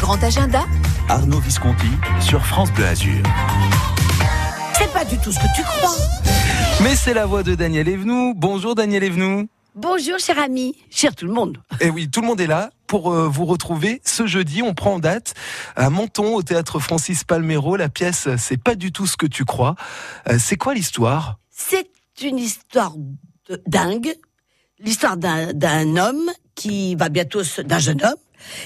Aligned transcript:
grand 0.00 0.22
agenda 0.22 0.64
Arnaud 1.08 1.40
Visconti 1.40 1.86
sur 2.20 2.44
France 2.44 2.72
Bleu 2.72 2.86
Azur. 2.86 3.22
C'est 4.76 4.92
pas 4.92 5.04
du 5.04 5.18
tout 5.18 5.32
ce 5.32 5.38
que 5.38 5.46
tu 5.56 5.62
crois. 5.62 5.94
Mais 6.82 6.94
c'est 6.94 7.14
la 7.14 7.26
voix 7.26 7.42
de 7.42 7.54
Daniel 7.54 7.88
Evenou. 7.88 8.34
Bonjour 8.36 8.74
Daniel 8.74 9.02
Evenou. 9.04 9.48
Bonjour, 9.74 10.18
cher 10.18 10.38
ami, 10.38 10.74
cher 10.90 11.14
tout 11.14 11.26
le 11.26 11.32
monde. 11.32 11.58
Et 11.80 11.86
Eh 11.86 11.90
oui, 11.90 12.08
tout 12.10 12.20
le 12.20 12.26
monde 12.26 12.40
est 12.40 12.46
là 12.46 12.70
pour 12.86 13.12
euh, 13.12 13.28
vous 13.28 13.44
retrouver 13.44 14.00
ce 14.04 14.26
jeudi. 14.26 14.62
On 14.62 14.74
prend 14.74 14.98
date 14.98 15.34
à 15.76 15.88
Menton 15.90 16.34
au 16.34 16.42
théâtre 16.42 16.78
Francis 16.78 17.24
Palmero. 17.24 17.76
La 17.76 17.88
pièce, 17.88 18.28
c'est 18.38 18.56
pas 18.62 18.74
du 18.74 18.92
tout 18.92 19.06
ce 19.06 19.16
que 19.16 19.26
tu 19.26 19.44
crois. 19.44 19.76
Euh, 20.28 20.36
c'est 20.38 20.56
quoi 20.56 20.74
l'histoire? 20.74 21.38
C'est 21.50 21.90
une 22.22 22.38
histoire 22.38 22.94
de 23.48 23.62
dingue, 23.66 24.14
l'histoire 24.80 25.16
d'un 25.16 25.96
homme 25.96 26.30
qui 26.54 26.96
va 26.96 27.08
bientôt 27.08 27.42
d'un 27.64 27.78
jeune 27.78 28.04
homme 28.04 28.16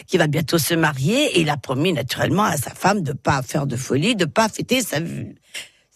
qui 0.07 0.19
va 0.19 0.27
bientôt 0.27 0.59
se 0.59 0.75
marier 0.75 1.37
et 1.37 1.41
il 1.41 1.51
a 1.51 1.57
promis 1.57 1.93
naturellement 1.93 2.45
à 2.45 2.57
sa 2.57 2.71
femme 2.71 3.03
de 3.03 3.13
pas 3.13 3.43
faire 3.43 3.67
de 3.67 3.77
folie, 3.77 4.17
de 4.17 4.25
pas 4.25 4.49
fêter 4.49 4.83
sa 4.83 4.99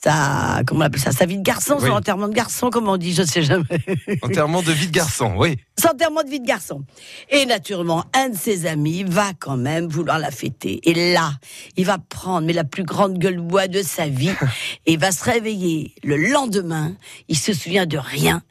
sa 0.03 0.63
comment 0.67 0.81
on 0.81 0.85
appelle 0.85 1.01
ça, 1.01 1.13
sa 1.13 1.27
vie 1.27 1.39
de 1.39 1.43
garçon, 1.43 1.77
Oui. 1.81 1.89
son 1.89 1.95
enterrement 1.95 2.29
de 2.29 2.35
garçon, 2.35 2.71
comment 2.71 2.93
on 2.93 2.97
dit, 2.97 3.15
je 3.15 3.23
sais 3.23 3.43
jamais. 3.43 3.65
Enterrement 4.23 4.63
de 4.63 4.73
vie 4.73 4.87
de 4.89 4.93
garçon, 4.93 5.35
oui. 5.37 5.57
Son 5.81 5.89
enterrement 5.89 6.23
de 6.23 6.29
vie 6.29 6.41
de 6.41 6.47
garçon. 6.47 6.83
Et 7.31 7.47
naturellement, 7.47 8.05
un 8.15 8.31
de 8.31 8.37
ses 8.37 8.67
amis 8.67 9.05
va 9.05 9.33
quand 9.39 9.57
même 9.57 9.89
vouloir 9.89 10.19
la 10.19 10.31
fêter. 10.31 10.81
Et 10.89 11.13
là, 11.13 11.33
il 11.77 11.85
va 11.87 11.99
prendre 11.99 12.47
mais 12.47 12.53
la 12.53 12.65
plus 12.65 12.85
grande 12.85 13.19
gueule 13.19 13.37
de 13.37 13.41
bois 13.41 13.69
de 13.69 13.83
sa 13.83 14.07
vie 14.07 14.31
et 14.87 14.93
il 14.93 14.99
va 14.99 15.13
se 15.13 15.25
réveiller 15.25 15.95
le 16.05 16.17
lendemain. 16.17 16.95
Il 17.29 17.37
se 17.39 17.53
souvient 17.53 17.87
de 17.87 17.99
rien. 17.99 18.43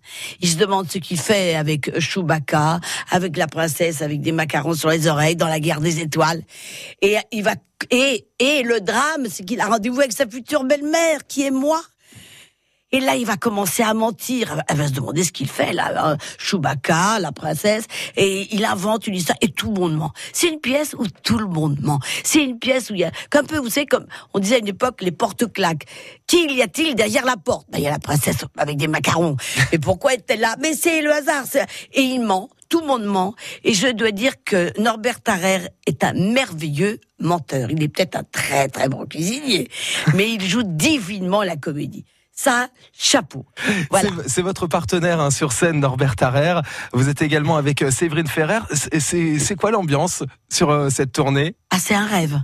Il 0.42 0.50
se 0.50 0.58
demande 0.58 0.90
ce 0.92 0.98
qu'il 0.98 1.20
fait 1.20 1.56
avec 1.56 2.00
Chewbacca, 2.00 2.80
avec 3.12 3.38
la 3.38 3.48
princesse, 3.48 4.02
avec 4.02 4.22
des 4.22 4.32
macarons 4.32 4.74
sur 4.74 4.90
les 4.90 5.08
oreilles 5.08 5.36
dans 5.36 5.48
la 5.48 5.60
guerre 5.60 5.82
des 5.82 6.00
étoiles. 6.00 6.42
Et 7.02 7.18
il 7.32 7.44
va 7.44 7.56
et 7.92 8.28
et 8.40 8.64
le 8.64 8.82
drame, 8.82 9.28
c'est 9.30 9.44
qu'il 9.46 9.60
a 9.62 9.68
rendez-vous 9.68 10.00
avec 10.00 10.14
sa 10.14 10.28
future 10.28 10.64
belle-mère, 10.64 11.26
qui 11.28 11.44
est 11.44 11.52
moi. 11.52 11.82
Et 12.92 13.02
là, 13.02 13.16
il 13.16 13.26
va 13.26 13.36
commencer 13.36 13.84
à 13.84 13.94
mentir. 13.94 14.62
Elle 14.70 14.78
va 14.78 14.88
se 14.88 14.94
demander 14.94 15.26
ce 15.26 15.34
qu'il 15.34 15.50
fait, 15.50 15.74
là. 15.74 15.92
hein. 16.12 16.18
Chewbacca, 16.38 17.20
la 17.20 17.34
princesse. 17.34 17.86
Et 18.16 18.48
il 18.56 18.64
invente 18.64 19.08
une 19.08 19.16
histoire. 19.16 19.38
Et 19.42 19.50
tout 19.50 19.68
le 19.74 19.80
monde 19.82 19.98
ment. 19.98 20.14
C'est 20.32 20.48
une 20.48 20.62
pièce 20.62 20.94
où 20.98 21.06
tout 21.24 21.38
le 21.38 21.48
monde 21.48 21.78
ment. 21.82 22.00
C'est 22.24 22.42
une 22.42 22.58
pièce 22.58 22.92
où 22.92 22.94
il 22.94 23.02
y 23.02 23.04
a, 23.04 23.12
comme 23.32 23.48
peu, 23.48 23.58
vous 23.58 23.70
savez, 23.70 23.86
comme 23.86 24.06
on 24.34 24.40
disait 24.40 24.56
à 24.56 24.60
une 24.60 24.68
époque, 24.70 25.02
les 25.02 25.12
portes 25.12 25.52
claques. 25.52 25.86
Qui 26.26 26.46
y 26.54 26.62
a-t-il 26.62 26.96
derrière 26.96 27.26
la 27.26 27.36
porte? 27.36 27.68
Ben, 27.70 27.80
il 27.80 27.84
y 27.84 27.88
a 27.88 27.92
la 27.92 28.00
princesse 28.00 28.46
avec 28.56 28.78
des 28.78 28.88
macarons. 28.88 29.36
Et 29.74 29.80
pourquoi 29.80 30.14
est-elle 30.14 30.40
là? 30.40 30.56
Mais 30.62 30.74
c'est 30.74 31.02
le 31.02 31.12
hasard. 31.12 31.44
Et 31.92 32.02
il 32.02 32.20
ment. 32.22 32.50
Tout 32.70 32.82
le 32.82 32.88
monde 32.88 33.06
ment. 33.06 33.36
Et 33.64 33.74
je 33.74 33.88
dois 33.88 34.12
dire 34.12 34.34
que 34.44 34.72
Norbert 34.80 35.22
Tarrer 35.22 35.70
est 35.86 36.04
un 36.04 36.14
merveilleux 36.14 37.00
menteur. 37.20 37.70
Il 37.72 37.82
est 37.84 37.88
peut-être 37.88 38.16
un 38.16 38.24
très, 38.24 38.68
très 38.70 38.90
bon 38.90 39.06
cuisinier. 39.06 39.70
mais 40.16 40.32
il 40.32 40.42
joue 40.44 40.64
divinement 40.64 41.44
la 41.44 41.56
comédie. 41.56 42.06
Ça, 42.38 42.68
chapeau. 42.92 43.46
Voilà. 43.90 44.10
C'est- 44.28 44.42
votre 44.42 44.68
partenaire 44.68 45.22
hein, 45.22 45.32
sur 45.32 45.54
scène, 45.54 45.80
Norbert 45.80 46.18
Tarrer. 46.18 46.60
Vous 46.92 47.08
êtes 47.08 47.22
également 47.22 47.56
avec 47.56 47.82
euh, 47.82 47.92
Séverine 47.92 48.28
Ferrer. 48.28 48.60
C'est 49.00 49.56
quoi 49.56 49.72
l'ambiance 49.72 50.22
sur 50.52 50.70
euh, 50.70 50.90
cette 50.90 51.14
tournée? 51.14 51.56
Ah, 51.70 51.80
c'est 51.80 51.96
un 51.96 52.06
rêve. 52.06 52.38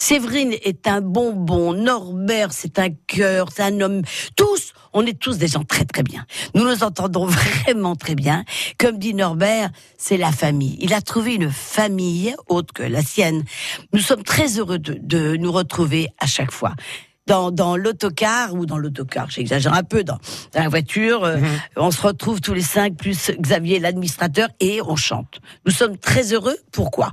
Séverine 0.00 0.54
est 0.62 0.88
un 0.88 1.02
bonbon, 1.02 1.74
Norbert 1.74 2.52
c'est 2.52 2.78
un 2.78 2.88
cœur, 3.06 3.48
c'est 3.54 3.62
un 3.62 3.80
homme. 3.82 4.00
Tous, 4.34 4.72
on 4.94 5.04
est 5.04 5.16
tous 5.16 5.36
des 5.36 5.46
gens 5.46 5.62
très 5.62 5.84
très 5.84 6.02
bien. 6.02 6.24
Nous 6.54 6.64
nous 6.64 6.82
entendons 6.82 7.26
vraiment 7.64 7.94
très 7.96 8.14
bien. 8.14 8.44
Comme 8.78 8.98
dit 8.98 9.12
Norbert, 9.12 9.68
c'est 9.98 10.16
la 10.16 10.32
famille. 10.32 10.78
Il 10.80 10.94
a 10.94 11.02
trouvé 11.02 11.34
une 11.34 11.50
famille 11.50 12.34
autre 12.48 12.72
que 12.72 12.82
la 12.82 13.02
sienne. 13.02 13.44
Nous 13.92 14.00
sommes 14.00 14.22
très 14.22 14.58
heureux 14.58 14.78
de, 14.78 14.96
de 14.98 15.36
nous 15.36 15.52
retrouver 15.52 16.08
à 16.18 16.26
chaque 16.26 16.50
fois. 16.50 16.72
Dans, 17.26 17.50
dans 17.52 17.76
l'autocar 17.76 18.54
ou 18.54 18.66
dans 18.66 18.78
l'autocar, 18.78 19.30
j'exagère 19.30 19.74
un 19.74 19.84
peu, 19.84 20.02
dans, 20.02 20.18
dans 20.52 20.62
la 20.62 20.68
voiture, 20.68 21.22
euh, 21.22 21.36
on 21.76 21.90
se 21.90 22.00
retrouve 22.00 22.40
tous 22.40 22.54
les 22.54 22.62
cinq 22.62 22.96
plus 22.96 23.30
Xavier 23.38 23.78
l'administrateur 23.78 24.48
et 24.58 24.80
on 24.82 24.96
chante. 24.96 25.40
Nous 25.66 25.70
sommes 25.70 25.96
très 25.98 26.32
heureux. 26.32 26.56
Pourquoi? 26.72 27.12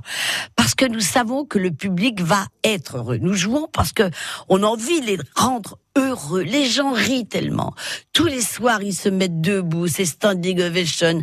Parce 0.58 0.74
que 0.74 0.84
nous 0.86 1.00
savons 1.00 1.44
que 1.44 1.56
le 1.58 1.70
public 1.70 2.20
va 2.20 2.44
être 2.64 2.96
heureux. 2.98 3.18
Nous 3.18 3.34
jouons 3.34 3.68
parce 3.72 3.92
que 3.92 4.10
on 4.48 4.64
a 4.64 4.66
envie 4.66 5.00
de 5.00 5.06
les 5.06 5.18
rendre 5.36 5.78
heureux. 5.96 6.42
Les 6.42 6.66
gens 6.66 6.92
rient 6.92 7.26
tellement. 7.26 7.74
Tous 8.12 8.26
les 8.26 8.42
soirs, 8.42 8.82
ils 8.82 8.92
se 8.94 9.08
mettent 9.08 9.40
debout, 9.40 9.86
c'est 9.86 10.04
standing 10.04 10.60
ovation. 10.60 11.20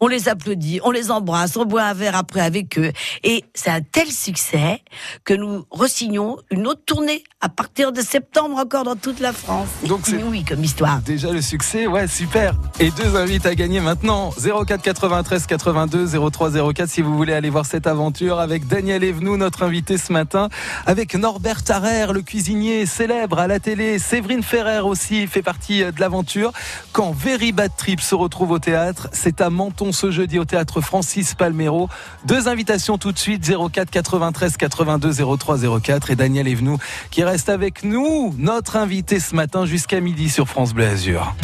On 0.00 0.06
les 0.08 0.28
applaudit, 0.28 0.80
on 0.84 0.90
les 0.90 1.10
embrasse, 1.10 1.56
on 1.56 1.64
boit 1.64 1.84
un 1.84 1.94
verre 1.94 2.16
après 2.16 2.40
avec 2.40 2.78
eux. 2.78 2.92
Et 3.22 3.44
c'est 3.54 3.70
un 3.70 3.80
tel 3.80 4.08
succès 4.10 4.82
que 5.24 5.32
nous 5.32 5.64
ressignons 5.72 6.36
une 6.50 6.66
autre 6.66 6.82
tournée 6.84 7.24
à 7.40 7.48
partir 7.48 7.90
de 7.92 8.02
septembre 8.02 8.58
encore 8.58 8.84
dans 8.84 8.96
toute 8.96 9.20
la 9.20 9.32
France. 9.32 9.68
Donc 9.86 10.00
c'est- 10.04 10.22
oui 10.22 10.44
comme 10.44 10.62
histoire. 10.62 11.00
Déjà 11.00 11.30
le 11.32 11.40
succès, 11.40 11.86
ouais, 11.86 12.06
super. 12.06 12.54
Et 12.80 12.90
deux 12.90 13.16
invites 13.16 13.46
à 13.46 13.54
gagner 13.54 13.80
maintenant. 13.80 14.30
04 14.38 14.82
93 14.82 15.46
82 15.46 16.06
03 16.30 16.50
04 16.74 16.90
si 16.90 17.00
vous 17.00 17.16
voulez 17.16 17.32
aller 17.32 17.48
voir 17.50 17.64
cette 17.64 17.86
aventure 17.86 18.40
avec 18.40 18.66
Daniel 18.74 19.04
Evenou, 19.04 19.36
notre 19.36 19.62
invité 19.62 19.98
ce 19.98 20.12
matin, 20.12 20.48
avec 20.84 21.14
Norbert 21.14 21.62
Tarrer, 21.62 22.12
le 22.12 22.22
cuisinier 22.22 22.86
célèbre 22.86 23.38
à 23.38 23.46
la 23.46 23.60
télé. 23.60 24.00
Séverine 24.00 24.42
Ferrer 24.42 24.80
aussi 24.80 25.28
fait 25.28 25.42
partie 25.42 25.84
euh, 25.84 25.92
de 25.92 26.00
l'aventure. 26.00 26.50
Quand 26.90 27.12
Very 27.12 27.52
Bad 27.52 27.70
Trip 27.76 28.00
se 28.00 28.16
retrouve 28.16 28.50
au 28.50 28.58
théâtre, 28.58 29.06
c'est 29.12 29.40
à 29.40 29.48
Menton 29.48 29.92
ce 29.92 30.10
jeudi 30.10 30.40
au 30.40 30.44
théâtre 30.44 30.80
Francis 30.80 31.36
Palmero. 31.36 31.88
Deux 32.24 32.48
invitations 32.48 32.98
tout 32.98 33.12
de 33.12 33.18
suite, 33.18 33.48
04 33.48 33.92
93 33.92 34.56
82 34.56 35.36
03 35.36 35.80
04 35.80 36.10
et 36.10 36.16
Daniel 36.16 36.48
Evenou 36.48 36.76
qui 37.12 37.22
reste 37.22 37.50
avec 37.50 37.84
nous, 37.84 38.34
notre 38.38 38.74
invité 38.74 39.20
ce 39.20 39.36
matin 39.36 39.66
jusqu'à 39.66 40.00
midi 40.00 40.28
sur 40.28 40.48
France 40.48 40.74
Bleu 40.74 40.86
Azur. 40.86 41.36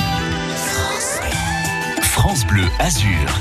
France 2.03 2.45
Bleu 2.45 2.65
Azur. 2.81 3.41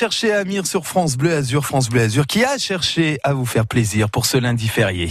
J'ai 0.00 0.06
cherché 0.06 0.32
Amir 0.32 0.66
sur 0.66 0.86
France 0.86 1.18
Bleu 1.18 1.36
Azur, 1.36 1.66
France 1.66 1.90
Bleu 1.90 2.00
Azur, 2.00 2.26
qui 2.26 2.42
a 2.42 2.56
cherché 2.56 3.18
à 3.22 3.34
vous 3.34 3.44
faire 3.44 3.66
plaisir 3.66 4.08
pour 4.08 4.24
ce 4.24 4.38
lundi 4.38 4.66
férié. 4.66 5.10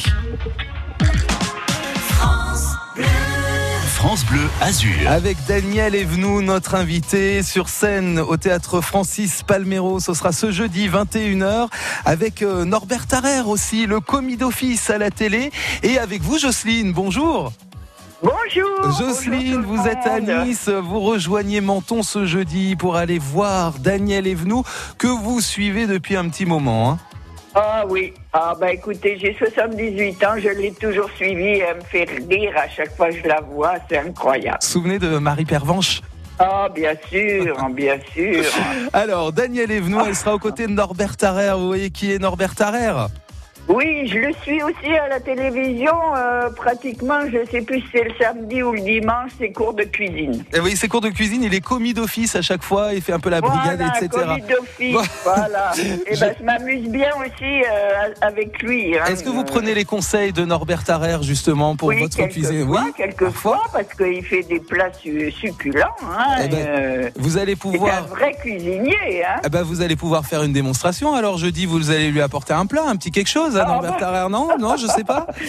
France 3.94 4.26
Bleu 4.26 4.42
Azur. 4.62 5.08
Avec 5.08 5.38
Daniel 5.48 5.94
Evenou, 5.94 6.42
notre 6.42 6.74
invité 6.74 7.44
sur 7.44 7.70
scène 7.70 8.18
au 8.18 8.36
théâtre 8.38 8.82
Francis 8.82 9.44
Palmero. 9.44 10.00
Ce 10.00 10.16
sera 10.16 10.32
ce 10.32 10.50
jeudi 10.50 10.90
21h 10.90 11.68
avec 12.06 12.42
euh, 12.42 12.66
Norbert 12.66 13.06
Tarrer 13.06 13.42
aussi, 13.42 13.86
le 13.86 14.00
commis 14.00 14.38
d'office 14.38 14.90
à 14.90 14.98
la 14.98 15.12
télé. 15.12 15.52
Et 15.84 16.00
avec 16.00 16.24
vous, 16.24 16.40
Jocelyne. 16.40 16.94
Bonjour. 16.94 17.54
Bonjour. 18.22 18.92
Jocelyne, 19.00 19.62
bonjour 19.62 19.76
vous 19.78 19.88
êtes 19.88 20.06
à. 20.06 20.20
Nice, 20.20 20.68
vous 20.70 21.00
rejoignez 21.00 21.62
Menton 21.62 22.04
ce 22.04 22.26
jeudi 22.26 22.76
pour 22.76 22.96
aller 22.98 23.18
voir 23.18 23.74
Daniel 23.80 24.28
Evenou 24.28 24.64
que 24.98 25.08
vous 25.08 25.40
suivez 25.40 25.88
depuis 25.88 26.16
un 26.18 26.28
petit 26.28 26.46
moment. 26.46 26.92
hein. 26.92 26.98
Ah 27.56 27.84
oui. 27.90 28.14
Ah 28.34 28.54
bah 28.60 28.72
écoutez, 28.72 29.18
j'ai 29.20 29.34
78 29.38 30.24
ans, 30.24 30.34
je 30.38 30.50
l'ai 30.50 30.72
toujours 30.72 31.10
suivi, 31.16 31.60
elle 31.60 31.78
me 31.78 31.82
fait 31.82 32.08
rire 32.30 32.54
à 32.58 32.68
chaque 32.70 32.96
fois 32.96 33.10
que 33.10 33.18
je 33.18 33.28
la 33.28 33.42
vois, 33.42 33.76
c'est 33.90 33.98
incroyable. 33.98 34.60
Souvenez 34.62 35.00
de 35.00 35.18
Marie 35.18 35.46
Pervenche? 35.46 36.02
Ah 36.38 36.68
bien 36.74 36.94
sûr, 37.10 37.56
bien 37.72 37.98
sûr. 38.14 38.44
Alors, 38.94 39.34
Daniel 39.34 39.72
Evenou, 39.72 40.00
elle 40.06 40.16
sera 40.16 40.36
aux 40.36 40.40
côtés 40.40 40.68
de 40.68 40.72
Norbert 40.72 41.18
Tarrer. 41.18 41.52
Vous 41.58 41.68
voyez 41.68 41.90
qui 41.90 42.12
est 42.14 42.20
Norbert 42.20 42.56
Tarrer 42.56 43.08
Oui, 43.70 44.08
je 44.08 44.18
le 44.18 44.34
suis 44.42 44.64
aussi 44.64 44.92
à 44.98 45.08
la 45.08 45.20
télévision, 45.20 45.94
euh, 46.18 46.50
pratiquement, 46.50 47.20
je 47.32 47.46
sais 47.52 47.62
plus 47.62 47.82
si 47.82 47.86
c'est 47.94 48.04
le 48.04 48.12
samedi 48.20 48.64
ou 48.64 48.72
le 48.74 48.82
dimanche, 48.82 49.30
c'est 49.38 49.52
cours 49.52 49.76
de 49.76 49.84
cuisine. 49.84 50.44
Et 50.54 50.60
oui, 50.60 50.76
ses 50.76 50.88
cours 50.88 51.02
de 51.02 51.10
cuisine, 51.10 51.44
il 51.44 51.54
est 51.54 51.62
commis 51.62 51.94
d'office 51.94 52.36
à 52.36 52.42
chaque 52.42 52.64
fois, 52.64 52.96
il 52.96 53.02
fait 53.04 53.14
un 53.14 53.20
peu 53.20 53.30
la 53.30 53.42
brigade, 53.42 53.78
voilà, 53.80 53.98
etc. 54.02 54.10
commis 54.10 54.42
d'office, 54.42 55.10
Voilà. 55.24 55.72
Et 56.08 56.18
ben 56.18 56.34
je 56.40 56.44
m'amuse 56.44 56.90
bien 56.90 57.12
aussi 57.20 57.62
euh, 57.64 58.10
avec 58.22 58.60
lui. 58.64 58.98
hein. 58.98 59.04
Est-ce 59.08 59.24
que 59.24 59.30
vous 59.30 59.44
prenez 59.44 59.76
les 59.76 59.86
conseils 59.86 60.34
de 60.34 60.46
Norbert 60.46 60.84
Tarrer 60.84 61.18
justement 61.22 61.76
pour 61.76 61.90
oui, 61.90 62.00
votre 62.00 62.18
cuisine? 62.28 62.64
Oui, 62.68 62.80
quelquefois, 62.98 63.62
parce 63.72 63.94
qu'il 63.96 64.26
fait 64.26 64.42
des 64.42 64.60
plats 64.60 64.92
su- 65.00 65.32
succulents. 65.32 65.86
Hein, 66.04 66.38
Eh 66.44 66.48
ben, 66.48 66.58
euh, 66.58 67.10
Vous 67.18 67.38
allez 67.38 67.56
c'est 67.62 67.68
un 67.68 67.72
pouvoir. 67.72 68.08
vrai 68.08 68.34
cuisinier. 68.42 69.24
Hein. 69.24 69.42
Eh 69.46 69.50
ben, 69.50 69.62
vous 69.62 69.82
allez 69.82 69.96
pouvoir 69.96 70.26
faire 70.26 70.42
une 70.42 70.54
démonstration. 70.54 71.14
Alors 71.14 71.38
jeudi, 71.38 71.68
vous 71.68 71.92
allez 71.92 72.10
lui 72.10 72.22
apporter 72.22 72.54
un 72.54 72.66
plat, 72.66 72.86
un 72.88 72.96
petit 72.96 73.12
quelque 73.12 73.30
chose 73.30 73.58
à 73.60 73.82
Ah. 73.84 74.00
Tarrer, 74.00 74.30
non 74.30 74.50
Non, 74.60 74.76
je 74.78 74.88
sais 74.88 75.04
pas. 75.04 75.28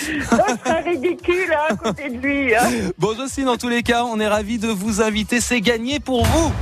Serait 0.65 0.81
ridicule 0.83 1.53
hein, 1.53 1.67
à 1.71 1.77
côté 1.77 2.09
de 2.11 2.19
lui. 2.19 2.55
Hein. 2.55 2.91
Bon, 2.99 3.15
Jocelyne, 3.17 3.47
dans 3.47 3.57
tous 3.57 3.69
les 3.69 3.83
cas, 3.83 4.05
on 4.05 4.19
est 4.21 4.29
ravis 4.29 4.59
de 4.59 4.69
vous 4.69 5.01
inviter. 5.03 5.41
C'est 5.41 5.61
gagné 5.61 6.01
pour 6.01 6.25
vous. 6.25 6.53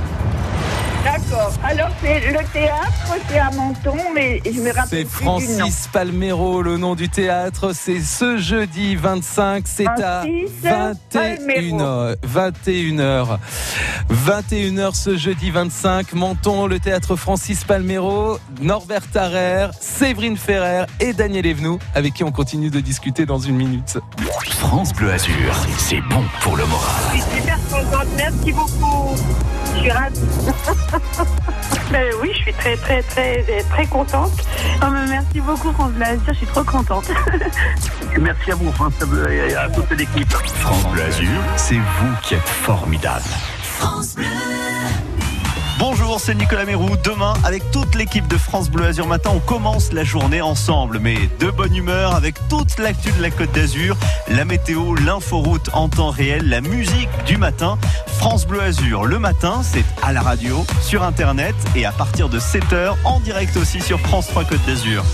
D'accord. 1.03 1.53
Alors, 1.63 1.89
c'est 2.01 2.19
le 2.31 2.39
théâtre, 2.51 3.15
c'est 3.29 3.39
à 3.39 3.49
Menton, 3.51 3.95
mais 4.13 4.41
je 4.45 4.59
me 4.59 4.65
C'est 4.65 4.71
rappelle 4.71 4.99
du 4.99 5.03
nom. 5.05 5.39
Francis 5.39 5.87
Palmero, 5.91 6.61
le 6.61 6.77
nom 6.77 6.95
du 6.95 7.07
théâtre. 7.09 7.71
C'est 7.73 8.01
ce 8.01 8.37
jeudi 8.37 8.95
25, 8.95 9.63
c'est 9.65 9.87
à 9.87 10.23
Francis 10.23 10.51
21h. 10.63 12.15
21h. 12.25 13.37
21h 14.11 14.93
ce 14.95 15.15
jeudi 15.17 15.51
25. 15.51 16.13
Menton, 16.13 16.67
le 16.67 16.79
théâtre 16.79 17.15
Francis 17.15 17.63
Palmero, 17.63 18.37
Norbert 18.61 19.07
Tarrer, 19.11 19.67
Séverine 19.79 20.37
Ferrer 20.37 20.85
et 20.99 21.13
Daniel 21.13 21.45
Evenou, 21.45 21.79
avec 21.95 22.13
qui 22.13 22.23
on 22.25 22.31
continue 22.31 22.69
de 22.69 22.79
discuter 22.81 23.25
dans 23.25 23.39
une 23.39 23.55
minute. 23.55 23.97
France 24.59 24.93
Bleu 24.93 25.11
Azur, 25.13 25.55
c'est 25.77 26.01
bon 26.01 26.23
pour 26.41 26.57
le 26.57 26.65
moral. 26.65 26.93
Je 27.13 27.21
suis 27.21 27.31
super 27.37 27.57
contente, 27.71 28.07
merci 28.17 28.51
beaucoup. 28.51 29.15
Je 29.75 29.79
suis 29.81 29.91
ravie. 29.91 30.19
Ben 31.91 32.05
oui, 32.21 32.29
je 32.33 32.43
suis 32.43 32.53
très 32.53 32.77
très 32.77 33.01
très 33.01 33.43
très 33.69 33.85
contente. 33.87 34.31
Oh, 34.81 34.85
mais 34.91 35.07
merci 35.07 35.41
beaucoup 35.41 35.71
France 35.71 35.91
Bleu 35.91 36.05
Azur, 36.05 36.21
je 36.27 36.33
suis 36.33 36.47
trop 36.47 36.63
contente. 36.63 37.05
Merci 38.19 38.51
à 38.51 38.55
vous, 38.55 38.71
France 38.73 38.93
Bleu, 38.99 39.31
et 39.31 39.55
à 39.55 39.69
toute 39.69 39.89
l'équipe. 39.91 40.31
France 40.31 40.85
Bleu 40.91 41.03
Azur, 41.03 41.41
c'est 41.57 41.75
vous 41.75 42.15
qui 42.21 42.35
êtes 42.35 42.41
formidable. 42.41 43.23
C'est 46.19 46.35
Nicolas 46.35 46.65
Mérou. 46.65 46.89
Demain, 47.01 47.33
avec 47.45 47.71
toute 47.71 47.95
l'équipe 47.95 48.27
de 48.27 48.37
France 48.37 48.69
Bleu 48.69 48.85
Azur 48.85 49.07
Matin, 49.07 49.31
on 49.33 49.39
commence 49.39 49.93
la 49.93 50.03
journée 50.03 50.41
ensemble, 50.41 50.99
mais 50.99 51.15
de 51.39 51.49
bonne 51.49 51.73
humeur, 51.73 52.13
avec 52.13 52.35
toute 52.49 52.77
l'actu 52.77 53.09
de 53.13 53.21
la 53.21 53.31
Côte 53.31 53.53
d'Azur, 53.53 53.95
la 54.27 54.43
météo, 54.43 54.95
l'inforoute 54.95 55.69
en 55.71 55.87
temps 55.87 56.09
réel, 56.09 56.49
la 56.49 56.59
musique 56.59 57.09
du 57.25 57.37
matin. 57.37 57.77
France 58.17 58.45
Bleu 58.45 58.61
Azur, 58.61 59.05
le 59.05 59.17
matin, 59.17 59.61
c'est 59.63 59.85
à 60.03 60.11
la 60.11 60.21
radio, 60.21 60.65
sur 60.81 61.03
Internet 61.03 61.55
et 61.73 61.85
à 61.85 61.93
partir 61.93 62.27
de 62.27 62.39
7h, 62.39 62.95
en 63.05 63.21
direct 63.21 63.55
aussi 63.55 63.79
sur 63.79 63.99
France 64.01 64.27
3 64.27 64.43
Côte 64.43 64.65
d'Azur. 64.67 65.05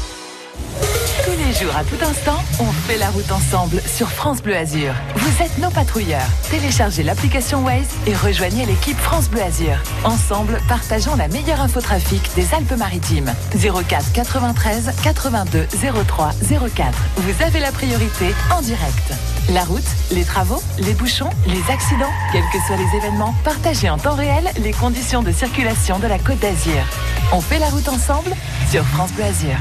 Tous 1.26 1.32
les 1.32 1.54
jours, 1.54 1.76
à 1.76 1.84
tout 1.84 1.98
instant, 2.06 2.38
on 2.60 2.72
fait 2.88 3.00
la 3.00 3.10
route 3.10 3.32
ensemble 3.32 3.82
sur 3.88 4.08
France 4.12 4.44
Bleu 4.44 4.56
Azur. 4.56 4.94
Vous 5.16 5.44
êtes 5.44 5.58
nos 5.58 5.72
patrouilleurs. 5.72 6.28
Téléchargez 6.52 7.02
l'application 7.02 7.64
Waze 7.64 7.88
et 8.06 8.14
rejoignez 8.14 8.68
l'équipe 8.68 8.98
France 8.98 9.28
Bleu 9.30 9.42
Azur. 9.42 9.76
Ensemble, 10.04 10.60
partageons 10.68 11.16
la 11.16 11.28
meilleure 11.28 11.62
infotrafic 11.62 12.22
des 12.36 12.54
Alpes-Maritimes. 12.54 13.34
04 13.56 14.12
93 14.14 14.92
82 15.02 15.66
03 16.06 16.30
04. 16.76 16.94
Vous 17.18 17.44
avez 17.44 17.60
la 17.60 17.72
priorité 17.72 18.36
en 18.56 18.62
direct. 18.62 19.14
La 19.50 19.64
route, 19.64 19.84
les 20.12 20.26
travaux, 20.26 20.62
les 20.78 20.94
bouchons, 20.94 21.32
les 21.48 21.74
accidents, 21.74 22.14
quels 22.34 22.46
que 22.54 22.60
soient 22.68 22.78
les 22.78 22.98
événements, 22.98 23.34
partagez 23.44 23.90
en 23.90 23.98
temps 23.98 24.16
réel 24.16 24.48
les 24.62 24.74
conditions 24.74 25.24
de 25.24 25.32
circulation 25.32 25.98
de 25.98 26.06
la 26.06 26.20
Côte 26.20 26.40
d'Azur. 26.40 26.84
On 27.32 27.42
fait 27.42 27.58
la 27.58 27.70
route 27.70 27.88
ensemble 27.88 28.30
sur 28.70 28.84
France 28.84 29.12
Bleu 29.14 29.24
Azur. 29.24 29.58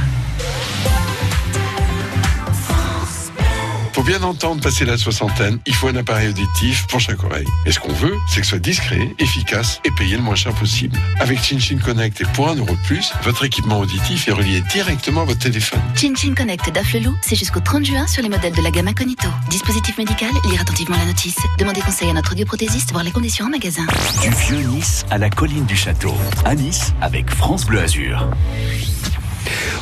Pour 3.95 4.03
bien 4.03 4.25
entendre 4.25 4.61
passer 4.61 4.85
la 4.85 4.99
soixantaine, 4.99 5.61
il 5.67 5.75
faut 5.75 5.87
un 5.87 5.95
appareil 5.95 6.29
auditif 6.29 6.85
pour 6.89 6.99
chaque 6.99 7.23
oreille. 7.23 7.47
Et 7.65 7.71
ce 7.71 7.79
qu'on 7.79 7.93
veut, 7.93 8.17
c'est 8.29 8.41
que 8.41 8.47
ce 8.47 8.51
soit 8.51 8.59
discret, 8.59 9.15
efficace 9.21 9.81
et 9.85 9.91
payé 9.93 10.17
le 10.17 10.23
moins 10.23 10.35
cher 10.35 10.53
possible. 10.53 10.99
Avec 11.21 11.41
ChinChin 11.41 11.79
Connect 11.79 12.21
et 12.21 12.25
pour 12.35 12.49
un 12.49 12.57
euro 12.57 12.75
de 12.75 12.83
plus, 12.89 13.13
votre 13.23 13.45
équipement 13.45 13.79
auditif 13.79 14.27
est 14.27 14.33
relié 14.33 14.63
directement 14.73 15.21
à 15.21 15.25
votre 15.27 15.39
téléphone. 15.39 15.81
ChinChin 15.95 16.35
Connect 16.35 16.73
d'Afflelou, 16.73 17.15
c'est 17.23 17.37
jusqu'au 17.37 17.61
30 17.61 17.85
juin 17.85 18.09
sur 18.09 18.21
les 18.21 18.29
modèles 18.29 18.55
de 18.55 18.63
la 18.63 18.73
gamme 18.73 18.89
Incognito. 18.89 19.29
Dispositif 19.49 19.97
médical, 19.97 20.31
lire 20.51 20.61
attentivement 20.61 20.97
la 20.97 21.07
notice. 21.07 21.39
Demandez 21.57 21.81
conseil 21.81 22.11
à 22.11 22.15
notre 22.15 22.33
audioprothésiste, 22.33 22.91
voir 22.91 23.05
les 23.05 23.13
conditions 23.13 23.47
en 23.47 23.51
magasin. 23.51 23.87
Du 24.21 24.31
vieux 24.31 24.67
Nice 24.67 25.07
à 25.11 25.19
la 25.19 25.31
colline 25.31 25.67
du 25.67 25.77
château. 25.77 26.15
À 26.45 26.57
Nice, 26.57 26.93
avec 27.01 27.31
France 27.31 27.65
Bleu 27.65 27.79
Azur. 27.79 28.29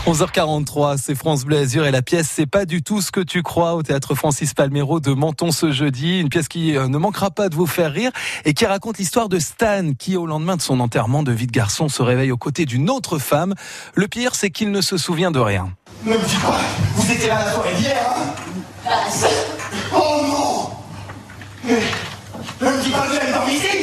11h43, 0.04 0.97
c'est 1.00 1.14
France 1.14 1.44
Bleu 1.44 1.59
Azur 1.59 1.87
et 1.87 1.92
la 1.92 2.02
pièce 2.02 2.28
C'est 2.28 2.47
pas 2.47 2.64
du 2.64 2.82
tout 2.82 3.00
ce 3.00 3.12
que 3.12 3.21
tu 3.21 3.44
crois 3.44 3.75
au 3.76 3.85
théâtre 3.85 4.16
Francis 4.16 4.52
Palmero 4.52 4.99
de 4.99 5.12
Menton 5.12 5.52
ce 5.52 5.71
jeudi. 5.71 6.18
Une 6.18 6.28
pièce 6.28 6.49
qui 6.49 6.76
euh, 6.76 6.88
ne 6.88 6.99
manquera 6.99 7.30
pas 7.30 7.49
de 7.49 7.54
vous 7.54 7.68
faire 7.68 7.92
rire 7.92 8.11
et 8.44 8.52
qui 8.52 8.66
raconte 8.66 8.99
l'histoire 8.99 9.28
de 9.28 9.38
Stan 9.38 9.92
qui, 9.97 10.16
au 10.16 10.26
lendemain 10.26 10.56
de 10.56 10.61
son 10.61 10.80
enterrement 10.80 11.23
de 11.23 11.30
vie 11.30 11.47
de 11.47 11.52
garçon, 11.52 11.88
se 11.88 12.02
réveille 12.02 12.32
aux 12.32 12.37
côtés 12.37 12.66
d'une 12.66 12.90
autre 12.90 13.21
femme. 13.21 13.54
Le 13.94 14.09
pire, 14.09 14.35
c'est 14.35 14.50
qu'il 14.50 14.73
ne 14.73 14.80
se 14.80 14.97
souvient 14.97 15.30
de 15.30 15.38
rien. 15.38 15.73
Ne 16.04 16.14
me 16.14 16.18
dites 16.18 16.40
pas, 16.40 16.61
vous 16.97 17.12
étiez 17.12 17.28
là 17.28 17.44
la 17.44 17.52
soirée 17.52 17.75
d'hier, 17.76 17.97
hein 18.88 19.00
Oh 19.94 20.21
non 20.26 20.71
Mais 21.62 21.80
ne 22.61 22.76
me 22.76 22.82
dites 22.82 22.92
pas 22.92 23.02
que 23.02 23.09
vous 23.09 23.18
allez 23.18 23.32
dormir 23.32 23.54
ici 23.54 23.81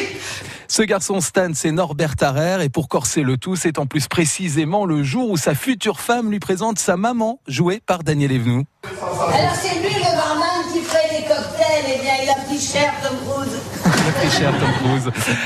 Ce 0.72 0.84
garçon 0.84 1.20
Stan, 1.20 1.50
c'est 1.56 1.72
Norbert 1.72 2.16
Tarrer. 2.16 2.64
Et 2.64 2.70
pour 2.70 2.90
corser 2.90 3.24
le 3.24 3.38
tout, 3.38 3.56
c'est 3.56 3.80
en 3.80 3.88
plus 3.88 4.08
précisément 4.08 4.86
le 4.86 5.04
jour 5.04 5.32
où 5.32 5.36
sa 5.36 5.56
future 5.56 6.00
femme 6.00 6.30
lui 6.30 6.40
présente 6.40 6.78
sa 6.78 6.96
maman, 6.96 7.40
jouée 7.48 7.82
par 7.84 8.04
Daniel 8.04 8.32
Evenou. 8.32 8.66
Alors 8.84 9.56
c'est 9.60 9.80
lui 9.80 9.96
le 9.96 10.16
barman 10.16 10.72
qui 10.72 10.82
ferait 10.82 11.22
les 11.22 11.28
cocktails, 11.28 11.98
et 11.98 12.02
bien 12.04 12.14
il 12.24 12.30
a 12.30 12.36
pris 12.46 12.60
cher 12.60 12.94
Tom 13.02 13.18
Cruise. 13.28 13.69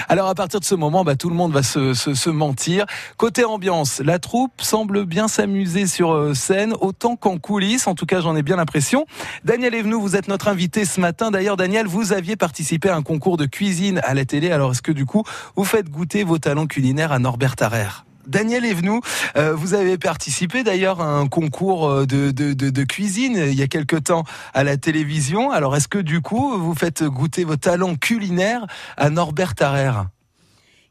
Alors 0.09 0.27
à 0.27 0.35
partir 0.35 0.59
de 0.59 0.65
ce 0.65 0.75
moment, 0.75 1.03
bah, 1.03 1.15
tout 1.15 1.29
le 1.29 1.35
monde 1.35 1.51
va 1.51 1.63
se 1.63 2.29
mentir. 2.29 2.85
Côté 3.17 3.45
ambiance, 3.45 4.01
la 4.03 4.19
troupe 4.19 4.61
semble 4.61 5.05
bien 5.05 5.27
s'amuser 5.27 5.87
sur 5.87 6.11
euh, 6.11 6.33
scène, 6.33 6.73
autant 6.79 7.15
qu'en 7.15 7.37
coulisses. 7.37 7.87
En 7.87 7.95
tout 7.95 8.05
cas, 8.05 8.21
j'en 8.21 8.35
ai 8.35 8.43
bien 8.43 8.55
l'impression. 8.55 9.05
Daniel 9.43 9.75
Evenou, 9.75 9.99
vous 10.01 10.15
êtes 10.15 10.27
notre 10.27 10.47
invité 10.47 10.85
ce 10.85 10.99
matin. 10.99 11.31
D'ailleurs, 11.31 11.57
Daniel, 11.57 11.87
vous 11.87 12.13
aviez 12.13 12.35
participé 12.35 12.89
à 12.89 12.95
un 12.95 13.01
concours 13.01 13.37
de 13.37 13.45
cuisine 13.45 14.01
à 14.03 14.13
la 14.13 14.25
télé. 14.25 14.51
Alors 14.51 14.71
est-ce 14.71 14.81
que 14.81 14.91
du 14.91 15.05
coup, 15.05 15.23
vous 15.55 15.65
faites 15.65 15.89
goûter 15.89 16.23
vos 16.23 16.37
talents 16.37 16.67
culinaires 16.67 17.11
à 17.11 17.19
Norbert 17.19 17.55
Tarrer 17.55 18.03
Daniel 18.27 18.65
Evenou, 18.65 19.01
euh, 19.35 19.53
vous 19.53 19.73
avez 19.73 19.97
participé 19.97 20.63
d'ailleurs 20.63 21.01
à 21.01 21.05
un 21.05 21.27
concours 21.27 21.87
euh, 21.89 22.05
de, 22.05 22.31
de, 22.31 22.53
de, 22.53 22.69
de, 22.69 22.83
cuisine 22.83 23.35
il 23.35 23.55
y 23.55 23.61
a 23.61 23.67
quelque 23.67 23.95
temps 23.95 24.23
à 24.53 24.63
la 24.63 24.77
télévision. 24.77 25.51
Alors 25.51 25.75
est-ce 25.75 25.87
que 25.87 25.97
du 25.97 26.21
coup 26.21 26.57
vous 26.57 26.75
faites 26.75 27.03
goûter 27.03 27.43
vos 27.43 27.55
talents 27.55 27.95
culinaires 27.95 28.65
à 28.97 29.09
Norbert 29.09 29.55
Tarrer 29.55 30.03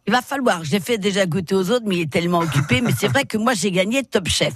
Il 0.07 0.13
va 0.13 0.23
falloir, 0.23 0.65
j'ai 0.65 0.81
fait 0.81 0.99
déjà 0.99 1.27
goûter 1.27 1.55
aux 1.55 1.71
autres, 1.71 1.87
mais 1.87 1.97
il 1.97 2.01
est 2.03 2.13
tellement 2.13 2.41
occupé. 2.41 2.81
mais 2.81 2.93
c'est 2.99 3.09
vrai 3.09 3.25
que 3.25 3.39
moi 3.39 3.55
j'ai 3.55 3.71
gagné 3.71 4.03
Top 4.03 4.29
Chef. 4.29 4.55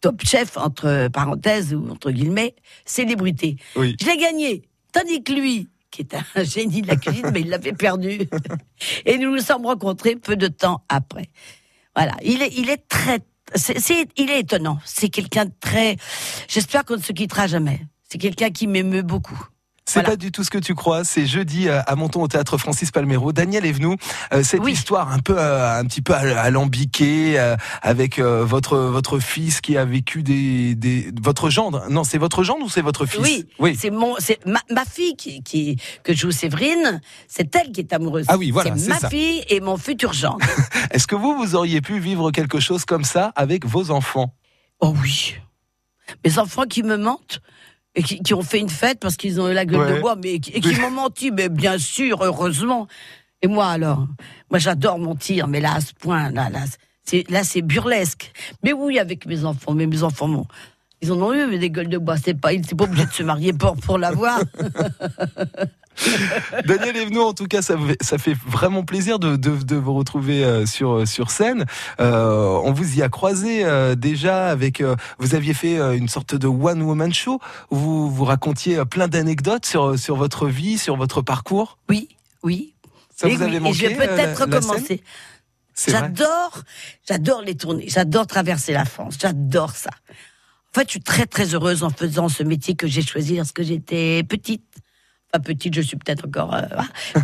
Top 0.00 0.20
Chef, 0.22 0.56
entre 0.58 1.08
parenthèses 1.08 1.74
ou 1.74 1.88
entre 1.90 2.10
guillemets, 2.10 2.54
célébrité. 2.84 3.56
Oui. 3.76 3.96
Je 4.00 4.06
l'ai 4.06 4.18
gagné. 4.18 4.62
Tandis 4.92 5.22
que 5.22 5.32
lui, 5.32 5.68
qui 5.90 6.02
est 6.02 6.14
un 6.14 6.44
génie 6.44 6.82
de 6.82 6.88
la 6.88 6.96
cuisine, 6.96 7.30
mais 7.32 7.40
il 7.40 7.48
l'avait 7.48 7.72
perdu. 7.72 8.28
Et 9.06 9.16
nous 9.16 9.30
nous 9.30 9.40
sommes 9.40 9.64
rencontrés 9.64 10.16
peu 10.16 10.36
de 10.36 10.48
temps 10.48 10.82
après. 10.88 11.28
Voilà, 11.96 12.14
il 12.22 12.42
est, 12.42 12.52
il 12.56 12.70
est 12.70 12.88
très, 12.88 13.20
c'est- 13.54 14.06
il 14.16 14.30
est 14.30 14.40
étonnant. 14.40 14.78
C'est 14.84 15.08
quelqu'un 15.08 15.44
de 15.46 15.52
très. 15.60 15.96
J'espère 16.48 16.84
qu'on 16.84 16.96
ne 16.96 17.02
se 17.02 17.12
quittera 17.12 17.46
jamais. 17.46 17.80
C'est 18.08 18.18
quelqu'un 18.18 18.50
qui 18.50 18.66
m'émeut 18.66 19.02
beaucoup. 19.02 19.40
C'est 19.86 20.02
pas 20.02 20.16
du 20.16 20.32
tout 20.32 20.42
ce 20.44 20.50
que 20.50 20.58
tu 20.58 20.74
crois. 20.74 21.04
C'est 21.04 21.26
jeudi 21.26 21.68
euh, 21.68 21.80
à 21.86 21.94
Menton 21.94 22.22
au 22.22 22.28
théâtre 22.28 22.56
Francis 22.56 22.90
Palmero. 22.90 23.32
Daniel 23.32 23.66
Evenou, 23.66 23.96
euh, 24.32 24.42
cette 24.42 24.66
histoire 24.66 25.12
un 25.12 25.18
peu, 25.18 25.36
euh, 25.38 25.78
un 25.78 25.84
petit 25.84 26.00
peu 26.00 26.14
al- 26.14 26.38
alambiquée 26.38 27.38
avec 27.82 28.18
votre 28.18 28.78
votre 28.78 29.18
fils 29.18 29.60
qui 29.60 29.76
a 29.76 29.84
vécu 29.84 30.22
des, 30.22 30.74
des 30.74 31.12
votre 31.22 31.50
gendre. 31.50 31.84
Non, 31.90 32.02
c'est 32.02 32.18
votre 32.18 32.42
gendre 32.44 32.64
ou 32.64 32.68
c'est 32.70 32.80
votre 32.80 33.04
fils? 33.06 33.44
Oui, 33.58 33.76
c'est 33.78 33.90
mon, 33.90 34.14
c'est 34.18 34.44
ma, 34.46 34.60
ma 34.70 34.84
fille 34.84 35.16
qui, 35.16 35.42
qui 35.42 35.76
que 36.02 36.14
joue 36.14 36.30
Séverine. 36.30 37.00
C'est 37.28 37.54
elle 37.54 37.70
qui 37.70 37.80
est 37.80 37.92
amoureuse. 37.92 38.24
Ah 38.28 38.38
oui, 38.38 38.50
voilà, 38.50 38.76
c'est 38.76 38.88
ma 38.88 38.98
ça. 38.98 39.10
fille 39.10 39.44
et 39.48 39.60
mon 39.60 39.76
futur 39.76 40.12
gendre. 40.14 40.38
Est-ce 40.92 41.06
que 41.06 41.14
vous 41.14 41.36
vous 41.36 41.54
auriez 41.54 41.80
pu 41.82 41.98
vivre 41.98 42.30
quelque 42.30 42.58
chose 42.58 42.84
comme 42.84 43.04
ça 43.04 43.32
avec 43.36 43.66
vos 43.66 43.90
enfants? 43.90 44.34
Oh 44.80 44.94
oui. 45.02 45.34
Mes 46.24 46.38
enfants 46.38 46.64
qui 46.64 46.82
me 46.82 46.96
mentent 46.96 47.40
et 47.94 48.02
qui, 48.02 48.20
qui 48.20 48.34
ont 48.34 48.42
fait 48.42 48.58
une 48.58 48.68
fête 48.70 48.98
parce 49.00 49.16
qu'ils 49.16 49.40
ont 49.40 49.48
eu 49.48 49.54
la 49.54 49.64
gueule 49.64 49.80
Ouais. 49.88 49.94
de 49.96 50.00
bois, 50.00 50.16
mais 50.16 50.38
qui- 50.40 50.50
et 50.52 50.60
qui 50.60 50.74
m'ont 50.80 50.90
menti, 50.90 51.30
mais 51.30 51.48
bien 51.48 51.78
sûr, 51.78 52.22
heureusement. 52.22 52.86
Et 53.42 53.46
moi 53.46 53.66
alors, 53.68 54.06
moi 54.50 54.58
j'adore 54.58 54.98
mentir, 54.98 55.46
mais 55.48 55.60
là 55.60 55.74
à 55.74 55.80
ce 55.80 55.92
point, 55.94 56.30
là, 56.30 56.48
là, 56.50 56.60
c'est 57.04 57.24
là 57.30 57.44
c'est 57.44 57.62
burlesque. 57.62 58.32
Mais 58.62 58.72
oui, 58.72 58.98
avec 58.98 59.26
mes 59.26 59.44
enfants, 59.44 59.74
mais 59.74 59.86
mes 59.86 60.02
enfants, 60.02 60.28
m'ont- 60.28 60.46
ils 61.02 61.12
en 61.12 61.20
ont 61.20 61.32
eu 61.34 61.46
mais 61.46 61.58
des 61.58 61.70
gueules 61.70 61.88
de 61.90 61.98
bois. 61.98 62.16
C'est 62.16 62.34
pas, 62.34 62.52
ils 62.54 62.60
n'étaient 62.62 62.74
pas 62.74 62.84
obligés 62.84 63.06
de 63.06 63.12
se 63.12 63.22
marier 63.22 63.52
pour 63.52 63.76
pour 63.76 63.98
l'avoir. 63.98 64.40
Daniel 66.66 66.96
Evenou, 66.96 67.20
en 67.22 67.32
tout 67.34 67.46
cas, 67.46 67.62
ça, 67.62 67.76
fait- 67.78 68.02
ça 68.02 68.18
fait 68.18 68.36
vraiment 68.46 68.82
plaisir 68.84 69.18
de, 69.18 69.36
de, 69.36 69.56
de 69.56 69.76
vous 69.76 69.94
retrouver 69.94 70.44
euh, 70.44 70.66
sur, 70.66 71.06
sur 71.06 71.30
scène. 71.30 71.64
Euh, 72.00 72.60
on 72.64 72.72
vous 72.72 72.98
y 72.98 73.02
a 73.02 73.08
croisé 73.08 73.64
euh, 73.64 73.94
déjà 73.94 74.48
avec. 74.48 74.80
euh, 74.80 74.96
vous 75.18 75.34
aviez 75.34 75.54
fait 75.54 75.78
euh, 75.78 75.96
une 75.96 76.08
sorte 76.08 76.34
de 76.34 76.46
one-woman 76.46 77.12
show 77.14 77.40
où 77.70 77.76
vous, 77.76 78.10
vous 78.10 78.24
racontiez 78.24 78.78
euh, 78.78 78.84
plein 78.84 79.08
d'anecdotes 79.08 79.66
sur, 79.66 79.98
sur 79.98 80.16
votre 80.16 80.48
vie, 80.48 80.78
sur 80.78 80.96
votre 80.96 81.22
parcours. 81.22 81.78
Oui, 81.88 82.08
oui. 82.42 82.74
Ça 83.16 83.28
Et 83.28 83.34
vous 83.36 83.44
oui, 83.44 83.56
avait 83.56 83.70
et 83.70 83.72
je 83.72 83.86
vais 83.86 83.94
peut-être 83.94 84.40
euh, 84.42 84.44
recommencer. 84.44 85.02
J'adore, 85.88 86.62
j'adore 87.08 87.42
les 87.42 87.56
tournées, 87.56 87.86
j'adore 87.88 88.26
traverser 88.26 88.72
la 88.72 88.84
France, 88.84 89.16
j'adore 89.20 89.70
ça. 89.74 89.90
En 90.10 90.80
fait, 90.80 90.86
je 90.86 90.90
suis 90.92 91.00
très 91.02 91.26
très 91.26 91.54
heureuse 91.54 91.82
en 91.82 91.90
faisant 91.90 92.28
ce 92.28 92.42
métier 92.42 92.74
que 92.76 92.86
j'ai 92.86 93.02
choisi 93.02 93.36
lorsque 93.36 93.62
j'étais 93.62 94.22
petite. 94.24 94.62
Petite, 95.38 95.74
je 95.74 95.80
suis 95.80 95.96
peut-être 95.96 96.26
encore, 96.26 96.54
euh, 96.54 96.62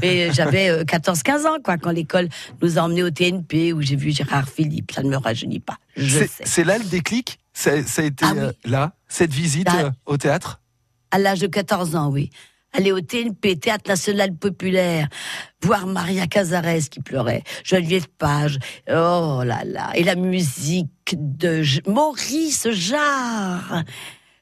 mais 0.03 0.31
j'avais 0.35 0.69
euh, 0.71 0.85
14-15 0.85 1.47
ans, 1.47 1.59
quoi, 1.63 1.77
quand 1.79 1.91
l'école 1.91 2.29
nous 2.63 2.79
a 2.79 2.83
emmenés 2.83 3.03
au 3.03 3.11
TNP, 3.11 3.73
où 3.73 3.81
j'ai 3.83 3.97
vu 3.97 4.11
Gérard 4.13 4.49
Philippe, 4.49 4.93
ça 4.93 5.03
ne 5.03 5.09
me 5.11 5.17
rajeunit 5.17 5.61
pas. 5.61 5.77
C'est- 5.97 6.65
là 6.65 6.79
le 6.79 6.85
déclic? 6.85 7.39
Ça, 7.53 7.83
ça 7.85 8.03
a 8.03 8.05
été 8.07 8.25
Ah 8.27 8.33
oui. 8.35 8.39
euh, 8.41 8.53
là, 8.65 8.93
cette 9.09 9.33
visite 9.33 9.67
Là. 9.67 9.85
euh, 9.87 9.91
au 10.07 10.17
théâtre? 10.17 10.61
À 11.11 11.19
l'âge 11.19 11.41
de 11.41 11.47
14 11.49 11.97
ans, 11.97 12.09
oui. 12.11 12.31
Aller 12.73 12.93
au 12.93 13.01
TNP, 13.01 13.57
Théâtre 13.59 13.89
National 13.89 14.33
Populaire, 14.33 15.09
voir 15.61 15.89
Maria 15.89 16.29
Cazares 16.29 16.89
qui 16.89 17.01
pleurait, 17.01 17.43
Geneviève 17.65 18.07
Page, 18.17 18.59
oh 18.89 19.43
là 19.45 19.65
là, 19.65 19.91
et 19.97 20.05
la 20.05 20.15
musique 20.15 21.17
de 21.17 21.63
Maurice 21.91 22.69
Jarre. 22.71 23.83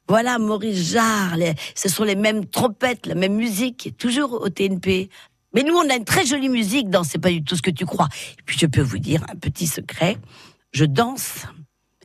Voilà, 0.08 0.38
Maurice 0.38 0.92
Jarre, 0.92 1.36
les- 1.36 1.54
ce 1.74 1.88
sont 1.88 2.04
les 2.04 2.16
mêmes 2.16 2.46
trompettes, 2.46 3.06
la 3.06 3.14
même 3.14 3.34
musique, 3.34 3.94
toujours 3.98 4.40
au 4.40 4.48
TNP. 4.48 5.10
Mais 5.54 5.62
nous, 5.62 5.74
on 5.74 5.88
a 5.90 5.94
une 5.96 6.04
très 6.04 6.24
jolie 6.26 6.48
musique 6.48 6.88
dans 6.90 7.04
C'est 7.04 7.18
pas 7.18 7.30
du 7.30 7.42
tout 7.44 7.56
ce 7.56 7.62
que 7.62 7.70
tu 7.70 7.84
crois. 7.86 8.08
Et 8.38 8.42
puis, 8.44 8.58
je 8.58 8.66
peux 8.66 8.80
vous 8.82 8.98
dire 8.98 9.22
un 9.30 9.36
petit 9.36 9.66
secret. 9.66 10.16
Je 10.72 10.84
danse. 10.84 11.44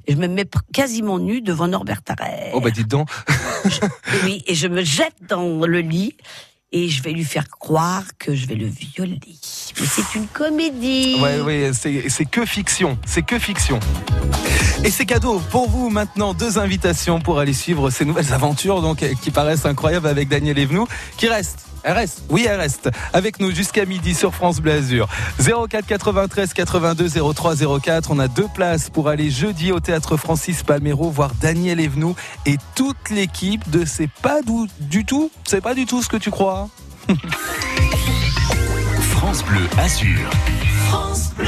Et 0.05 0.13
je 0.13 0.17
me 0.17 0.27
mets 0.27 0.45
quasiment 0.74 1.17
nue 1.17 1.41
devant 1.41 1.67
Norbert 1.69 2.01
Tarrer. 2.03 2.51
Oh 2.53 2.60
bah 2.60 2.72
dites 2.72 2.89
donc. 2.89 3.10
Oui, 4.25 4.43
et 4.48 4.53
je 4.55 4.67
me 4.67 4.83
jette 4.83 5.15
dans 5.29 5.65
le 5.65 5.79
lit 5.79 6.15
et 6.74 6.89
je 6.89 7.03
vais 7.03 7.12
lui 7.12 7.24
faire 7.24 7.48
croire 7.50 8.03
que 8.18 8.34
je 8.36 8.48
vais 8.48 8.56
le 8.56 8.65
violer. 8.65 9.20
Mais 9.80 9.86
c'est 9.86 10.15
une 10.15 10.27
comédie. 10.27 11.18
Ouais, 11.22 11.39
ouais, 11.39 11.72
c'est 11.74 12.25
que 12.25 12.46
fiction, 12.46 12.98
c'est 13.06 13.22
que 13.22 13.38
fiction. 13.38 13.80
Et 14.84 14.89
c'est 14.89 15.06
cadeau 15.06 15.39
pour 15.51 15.70
vous 15.70 15.89
maintenant, 15.89 16.34
deux 16.34 16.58
invitations 16.58 17.22
pour 17.22 17.39
aller 17.39 17.53
suivre 17.53 17.92
ces 17.92 18.06
nouvelles 18.06 18.34
aventures 18.34 18.82
donc 18.82 19.06
qui 19.22 19.32
paraissent 19.32 19.65
incroyables 19.65 20.08
avec 20.08 20.27
Daniel 20.27 20.58
Evenou, 20.58 20.88
qui 21.15 21.27
reste. 21.27 21.73
Elle 21.84 21.94
reste, 21.94 22.24
oui 22.30 22.46
elle 22.50 22.60
reste, 22.60 22.90
avec 23.12 23.40
nous 23.40 23.52
jusqu'à 23.52 23.86
midi 23.86 24.13
sur 24.13 24.34
France 24.34 24.62
Bleu 24.62 24.72
Azur. 24.72 25.08
04 25.40 25.86
93 25.86 26.54
82 26.54 27.34
03 27.34 27.56
04, 27.82 28.12
on 28.12 28.20
a 28.20 28.28
deux 28.30 28.48
places 28.54 28.90
pour 28.90 29.10
aller 29.10 29.30
jeudi 29.30 29.72
au 29.72 29.80
théâtre 29.80 30.16
Francis 30.16 30.63
Palmero 30.63 31.10
voir 31.10 31.32
Daniel 31.42 31.80
Evenou 31.82 32.16
et 32.46 32.58
toute 32.75 33.10
l'équipe 33.10 33.70
de 33.70 33.84
C'est 33.86 34.10
pas 34.10 34.42
du, 34.42 34.68
du 34.80 35.06
tout, 35.06 35.30
c'est 35.44 35.62
pas 35.62 35.75
du 35.75 35.86
tout 35.86 36.02
ce 36.02 36.08
que 36.08 36.18
tu 36.18 36.32
crois. 36.32 36.70
France 39.12 39.44
Bleu 39.44 39.68
Azur. 39.78 40.30
France 40.88 41.32
Bleu. 41.36 41.43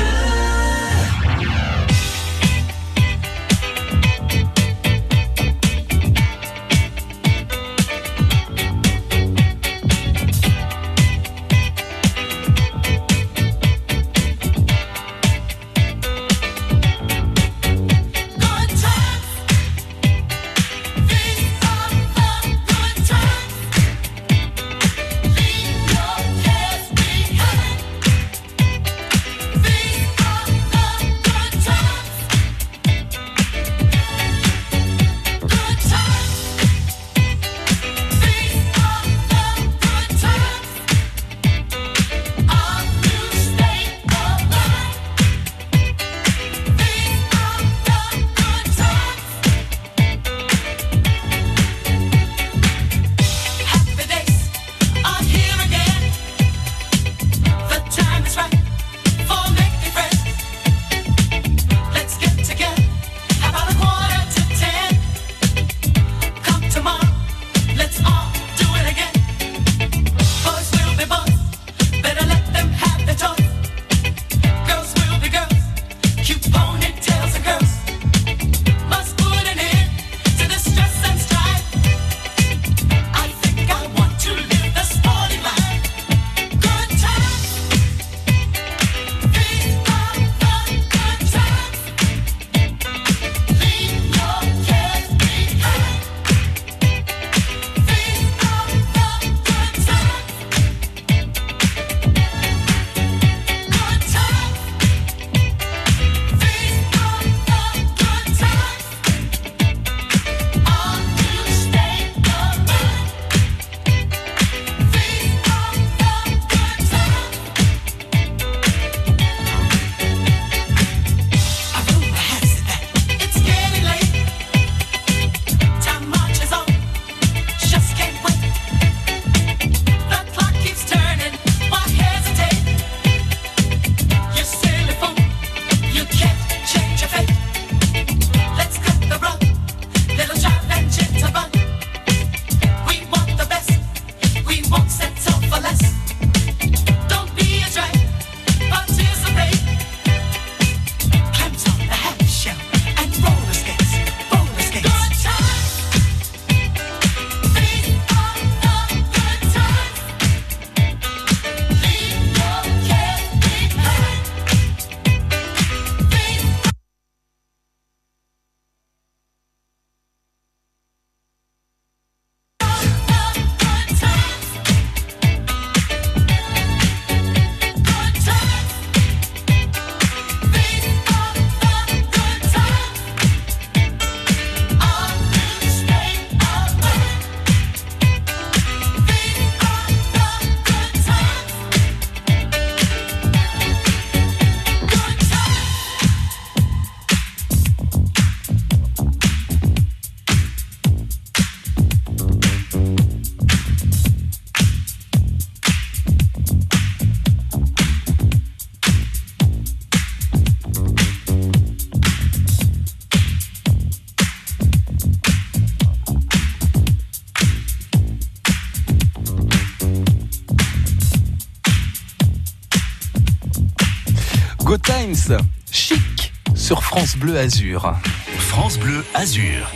Sur 226.66 226.84
France 226.84 227.16
Bleu 227.16 227.38
Azur. 227.38 227.94
France 228.40 228.80
Bleu 228.80 229.06
Azur. 229.14 229.70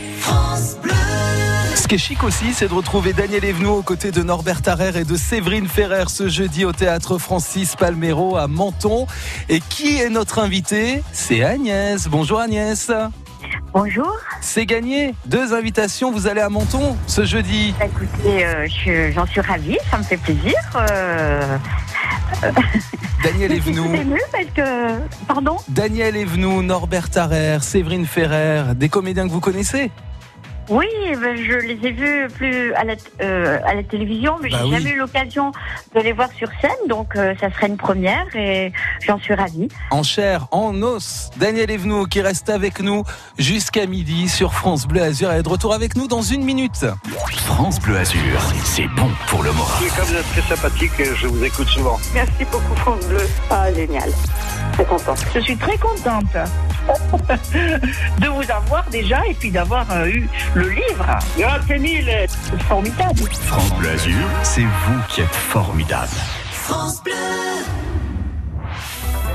Ce 1.76 1.88
qui 1.88 1.94
est 1.94 2.00
chic 2.00 2.24
aussi, 2.24 2.52
c'est 2.52 2.68
de 2.68 2.74
retrouver 2.74 3.14
Daniel 3.14 3.46
Evenou 3.46 3.70
aux 3.74 3.84
côtés 3.84 4.10
de 4.12 4.24
Norbert 4.24 4.64
Tarrer 4.64 5.00
et 5.00 5.04
de 5.04 5.16
Séverine 5.16 5.68
Ferrer 5.68 6.06
ce 6.08 6.30
jeudi 6.30 6.66
au 6.66 6.72
théâtre 6.74 7.20
Francis 7.20 7.76
Palmero 7.76 8.38
à 8.38 8.48
Menton. 8.48 9.06
Et 9.50 9.60
qui 9.60 10.00
est 10.02 10.10
notre 10.10 10.40
invité? 10.40 11.04
C'est 11.14 11.44
Agnès. 11.44 12.08
Bonjour 12.08 12.40
Agnès. 12.40 12.92
Bonjour. 13.72 14.12
C'est 14.42 14.66
gagné. 14.66 15.14
Deux 15.28 15.54
invitations. 15.54 16.12
Vous 16.12 16.26
allez 16.26 16.42
à 16.42 16.50
Menton 16.50 16.98
ce 17.06 17.24
jeudi. 17.24 17.76
Écoutez, 17.86 18.46
euh, 18.46 18.68
je- 18.68 19.12
j'en 19.12 19.28
suis 19.28 19.42
ravie, 19.42 19.78
ça 19.92 20.00
me 20.00 20.04
fait 20.04 20.18
plaisir. 20.18 20.56
Euh, 20.76 21.56
Daniel 23.24 23.56
je 23.56 23.62
suis 23.62 23.72
Evenou. 23.72 23.90
parce 24.32 24.46
que. 24.56 25.00
Pardon? 25.28 25.58
Daniel 25.68 26.16
Evenou, 26.16 26.62
Norbert 26.62 27.10
Tarrer, 27.10 27.58
Séverine 27.62 28.06
Ferrer, 28.06 28.76
des 28.76 28.90
comédiens 28.90 29.28
que 29.28 29.34
vous 29.34 29.40
connaissez? 29.42 29.92
Oui, 30.70 30.86
ben, 31.20 31.36
je 31.36 31.54
les 31.66 31.88
ai 31.88 31.92
vus 31.92 32.28
plus 32.36 32.74
à 32.76 32.84
la, 32.84 32.94
euh, 33.22 33.58
à 33.66 33.74
la 33.74 33.82
télévision, 33.84 34.36
mais 34.42 34.50
Bah 34.50 34.58
j'ai 34.60 34.66
oui. 34.66 34.72
jamais 34.72 34.90
eu 34.92 34.98
l'occasion 35.00 35.52
de 35.96 36.00
les 36.02 36.12
voir 36.14 36.30
sur 36.38 36.48
scène, 36.62 36.88
donc 36.88 37.16
euh, 37.16 37.34
ça 37.40 37.52
serait 37.52 37.68
une 37.68 37.78
première 37.78 38.26
et 38.36 38.72
j'en 39.06 39.18
suis 39.18 39.34
ravie. 39.34 39.68
en 39.90 40.04
chair, 40.04 40.48
en 40.52 40.80
os. 40.84 41.32
Daniel 41.38 41.72
Evenou 41.72 42.06
qui 42.06 42.22
reste 42.22 42.50
avec 42.50 42.82
nous 42.82 43.04
jusqu'à 43.40 43.88
midi 43.88 44.30
sur 44.30 44.54
France 44.54 44.86
Bleu 44.88 45.02
Azur 45.02 45.32
et 45.34 45.38
est 45.38 45.44
de 45.44 45.50
retour 45.50 45.74
avec 45.74 45.96
nous 45.96 46.08
dans 46.08 46.22
une 46.22 46.44
minute. 46.44 46.86
France 47.46 47.80
Bleu 47.80 47.98
Azur, 47.98 48.40
c'est 48.64 48.88
bon 48.96 49.10
pour 49.28 49.42
le 49.42 49.52
moral. 49.54 49.84
Comme 49.96 50.06
vous 50.06 50.16
êtes 50.16 50.30
très 50.32 50.56
sympathique, 50.56 50.92
je 51.16 51.28
vous 51.28 51.44
écoute 51.44 51.68
souvent. 51.68 51.98
Merci 52.14 52.46
beaucoup, 52.52 52.76
France 52.76 53.06
Bleu. 53.08 53.28
Ah, 53.50 53.74
génial. 53.74 54.10
Très 54.74 54.86
contente. 54.86 55.26
Je 55.34 55.40
suis 55.40 55.58
très 55.58 55.78
contente 55.78 56.26
de 58.20 58.28
vous 58.28 58.52
avoir 58.52 58.90
déjà 58.90 59.26
et 59.28 59.34
puis 59.34 59.52
d'avoir 59.52 59.86
euh, 59.92 60.08
eu 60.08 60.30
le 60.56 60.70
livre. 60.70 61.06
Grâce 61.38 61.70
Émile 61.70 62.12
C'est 62.28 62.62
formidable. 62.64 63.20
France 63.46 63.74
Bleu 63.76 63.90
Azur, 63.90 64.28
c'est 64.44 64.62
vous 64.62 65.00
qui 65.08 65.22
êtes 65.22 65.36
formidable. 65.36 66.10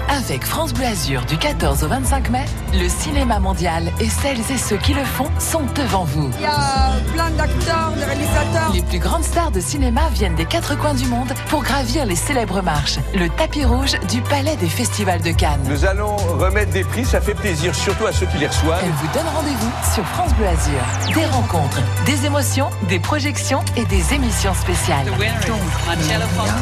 Avec 0.08 0.44
France 0.44 0.72
Bleu 0.72 0.84
Azur 0.86 1.24
du 1.24 1.36
14 1.36 1.82
au 1.82 1.88
25 1.88 2.30
mai, 2.30 2.44
le 2.72 2.88
cinéma 2.88 3.40
mondial 3.40 3.90
et 4.00 4.08
celles 4.08 4.38
et 4.50 4.58
ceux 4.58 4.76
qui 4.76 4.94
le 4.94 5.04
font 5.04 5.28
sont 5.38 5.62
devant 5.74 6.04
vous. 6.04 6.30
Il 6.38 6.42
y 6.42 6.46
a 6.46 6.92
plein 7.12 7.30
d'acteurs, 7.30 7.92
de 7.96 8.02
réalisateurs. 8.02 8.72
Les 8.72 8.82
plus 8.82 8.98
grandes 8.98 9.24
stars 9.24 9.50
de 9.50 9.60
cinéma 9.60 10.02
viennent 10.12 10.34
des 10.34 10.44
quatre 10.44 10.76
coins 10.78 10.94
du 10.94 11.06
monde 11.06 11.32
pour 11.48 11.62
gravir 11.62 12.06
les 12.06 12.16
célèbres 12.16 12.62
marches, 12.62 12.98
le 13.14 13.28
tapis 13.28 13.64
rouge 13.64 13.96
du 14.08 14.20
Palais 14.22 14.56
des 14.56 14.68
Festivals 14.68 15.22
de 15.22 15.32
Cannes. 15.32 15.64
Nous 15.68 15.84
allons 15.84 16.16
remettre 16.16 16.72
des 16.72 16.84
prix, 16.84 17.04
ça 17.04 17.20
fait 17.20 17.34
plaisir, 17.34 17.74
surtout 17.74 18.06
à 18.06 18.12
ceux 18.12 18.26
qui 18.26 18.38
les 18.38 18.46
reçoivent. 18.46 18.82
Elle 18.84 18.90
vous 18.92 19.12
donne 19.14 19.34
rendez-vous 19.34 19.72
sur 19.94 20.04
France 20.06 20.32
Bleu 20.34 20.46
Azur. 20.46 21.14
Des 21.14 21.26
rencontres, 21.26 21.80
des 22.06 22.26
émotions, 22.26 22.70
des 22.88 23.00
projections 23.00 23.62
et 23.76 23.84
des 23.86 24.14
émissions 24.14 24.54
spéciales. 24.54 25.06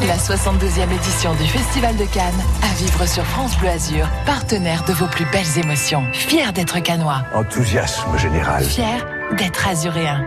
La 0.07 0.17
62e 0.17 0.91
édition 0.91 1.33
du 1.35 1.47
Festival 1.47 1.95
de 1.97 2.05
Cannes 2.05 2.33
à 2.63 2.73
vivre 2.75 3.05
sur 3.05 3.23
France 3.33 3.57
Bleu 3.57 3.69
Azur, 3.69 4.07
partenaire 4.27 4.83
de 4.85 4.93
vos 4.93 5.07
plus 5.07 5.25
belles 5.31 5.57
émotions. 5.57 6.05
Fier 6.13 6.53
d'être 6.53 6.79
canois, 6.83 7.23
Enthousiasme 7.33 8.15
général. 8.15 8.63
fier 8.63 9.07
d'être 9.35 9.67
azuréen. 9.67 10.23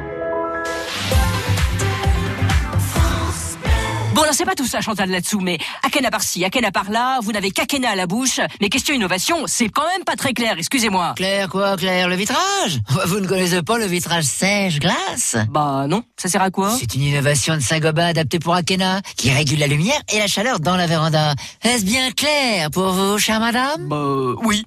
Alors 4.27 4.35
c'est 4.35 4.45
pas 4.45 4.57
tout 4.57 4.67
ça, 4.67 4.81
Chantal, 4.81 5.09
là-dessous, 5.09 5.39
mais 5.39 5.57
Akena 5.85 6.11
par-ci, 6.11 6.45
Akena 6.45 6.73
par-là, 6.73 7.21
vous 7.23 7.31
n'avez 7.31 7.53
qu'Akena 7.53 7.91
à 7.91 7.95
la 7.95 8.09
bouche. 8.09 8.41
Mais 8.61 8.69
question 8.69 8.93
innovation, 8.93 9.45
c'est 9.47 9.69
quand 9.69 9.87
même 9.87 10.03
pas 10.05 10.17
très 10.17 10.33
clair, 10.33 10.57
excusez-moi. 10.59 11.13
Claire 11.17 11.49
quoi, 11.49 11.77
Claire 11.77 12.09
Le 12.09 12.17
vitrage? 12.17 12.81
Vous 13.07 13.21
ne 13.21 13.29
connaissez 13.29 13.63
pas 13.63 13.79
le 13.79 13.85
vitrage 13.87 14.25
sèche-glace 14.25 15.37
Bah 15.49 15.85
non, 15.89 16.03
ça 16.17 16.29
sert 16.29 16.43
à 16.43 16.51
quoi? 16.51 16.77
C'est 16.77 16.93
une 16.97 17.03
innovation 17.03 17.55
de 17.55 17.61
Saint-Gobain 17.61 18.07
adaptée 18.09 18.41
pour 18.41 18.55
Akena, 18.55 19.01
qui 19.17 19.31
régule 19.31 19.61
la 19.61 19.69
lumière 19.69 20.01
et 20.13 20.19
la 20.19 20.27
chaleur 20.27 20.59
dans 20.59 20.77
la 20.77 20.89
véranda. 20.89 21.35
Est-ce 21.63 21.85
bien 21.85 22.11
clair 22.11 22.73
pour 22.73 22.91
vous, 22.91 23.19
chère 23.19 23.39
madame? 23.39 23.87
Bah 23.87 24.35
oui. 24.43 24.65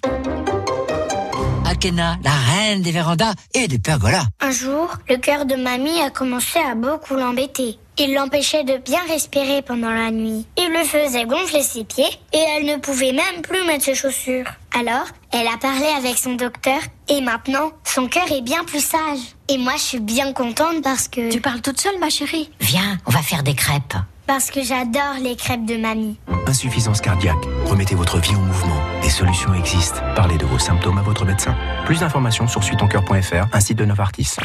Akena, 1.80 2.18
la 2.26 2.32
reine 2.32 2.82
des 2.82 2.92
vérandas 2.92 3.32
et 3.54 3.70
des 3.70 3.80
pergolas. 3.80 4.26
Un 4.42 4.52
jour, 4.52 4.90
le 5.08 5.16
cœur 5.16 5.46
de 5.46 5.56
mamie 5.56 6.02
a 6.02 6.10
commencé 6.10 6.60
à 6.60 6.76
beaucoup 6.76 7.16
l'embêter. 7.16 7.80
Il 7.98 8.14
l'empêchait 8.14 8.66
de 8.66 8.76
bien 8.78 9.00
respirer 9.08 9.62
pendant 9.62 9.90
la 9.90 10.12
nuit. 10.12 10.46
Il 10.58 10.74
le 10.74 10.84
faisait 10.84 11.24
gonfler 11.24 11.64
ses 11.64 11.86
pieds 11.86 12.10
et 12.34 12.38
elle 12.38 12.66
ne 12.66 12.76
pouvait 12.76 13.14
même 13.14 13.42
plus 13.44 13.66
mettre 13.66 13.86
ses 13.86 13.96
chaussures. 13.96 14.44
Alors, 14.78 15.06
elle 15.32 15.48
a 15.48 15.58
parlé 15.58 15.86
avec 15.98 16.18
son 16.18 16.34
docteur 16.34 16.82
et 17.08 17.22
maintenant, 17.22 17.72
son 17.86 18.10
cœur 18.10 18.30
est 18.30 18.42
bien 18.42 18.66
plus 18.66 18.84
sage. 18.84 19.20
Et 19.48 19.58
moi, 19.58 19.74
je 19.78 19.84
suis 19.84 20.00
bien 20.02 20.34
contente 20.34 20.84
parce 20.84 21.08
que... 21.08 21.32
Tu 21.32 21.40
parles 21.40 21.62
toute 21.62 21.80
seule, 21.80 21.98
ma 22.00 22.10
chérie 22.10 22.52
Viens, 22.60 22.98
on 23.06 23.12
va 23.12 23.22
faire 23.22 23.44
des 23.44 23.56
crêpes. 23.56 23.96
Parce 24.28 24.52
que 24.52 24.62
j'adore 24.62 25.16
les 25.22 25.38
crêpes 25.38 25.66
de 25.66 25.78
mamie. 25.78 26.18
Insuffisance 26.50 27.00
cardiaque. 27.00 27.38
Remettez 27.68 27.94
votre 27.94 28.18
vie 28.18 28.36
en 28.36 28.42
mouvement. 28.42 28.82
Des 29.04 29.10
solutions 29.12 29.54
existent. 29.54 30.02
Parlez 30.16 30.36
de 30.36 30.48
vos 30.48 30.58
symptômes 30.58 30.98
à 30.98 31.04
votre 31.04 31.24
médecin. 31.24 31.56
Plus 31.86 32.00
d'informations 32.00 32.48
sur 32.48 32.64
suitoncoeur.fr, 32.64 33.46
un 33.54 33.60
site 33.60 33.78
de 33.78 33.86
Novartis. 33.86 34.36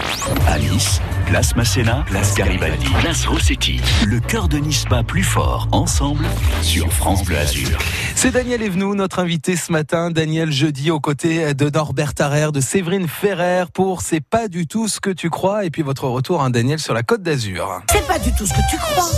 À 0.47 0.59
Nice, 0.59 1.01
place 1.25 1.57
Masséna, 1.57 2.05
place 2.07 2.35
Garibaldi, 2.35 2.91
place 3.01 3.25
Rossetti. 3.25 3.81
Le 4.05 4.21
cœur 4.21 4.49
de 4.49 4.59
Nice 4.59 4.85
bat 4.85 5.03
plus 5.03 5.23
fort, 5.23 5.67
ensemble, 5.73 6.27
sur 6.61 6.93
France 6.93 7.25
Bleu 7.25 7.39
Azur. 7.39 7.79
C'est 8.15 8.33
Daniel 8.33 8.61
Evenou, 8.61 8.95
notre 8.95 9.21
invité 9.21 9.57
ce 9.57 9.73
matin. 9.73 10.11
Daniel, 10.11 10.53
jeudi, 10.53 10.91
aux 10.91 11.01
côtés 11.01 11.55
de 11.55 11.71
Norbert 11.71 12.13
Tarrer, 12.13 12.53
de 12.53 12.61
Séverine 12.61 13.09
Ferrer 13.09 13.65
pour 13.73 14.03
C'est 14.03 14.21
pas 14.21 14.49
du 14.49 14.67
tout 14.67 14.89
ce 14.89 15.01
que 15.01 15.09
tu 15.09 15.31
crois. 15.31 15.65
Et 15.65 15.71
puis 15.71 15.81
votre 15.81 16.07
retour, 16.07 16.43
hein, 16.43 16.51
Daniel, 16.51 16.79
sur 16.79 16.93
la 16.93 17.03
Côte 17.03 17.23
d'Azur. 17.23 17.81
C'est 17.91 18.07
pas 18.07 18.19
du 18.19 18.31
tout 18.35 18.45
ce 18.45 18.53
que 18.53 18.71
tu 18.71 18.77
crois. 18.77 19.09